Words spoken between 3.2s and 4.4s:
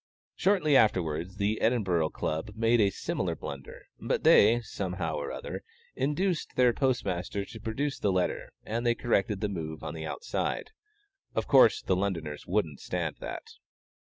blunder, but